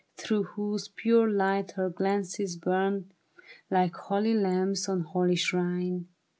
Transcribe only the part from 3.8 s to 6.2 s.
holy lamps on holy shrine.